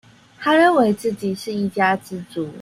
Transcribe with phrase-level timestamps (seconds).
[0.39, 2.49] 他認為自己是一家之主